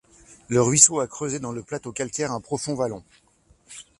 [0.47, 3.03] Le ruisseau a creusé dans le plateau calcaire un profond vallon.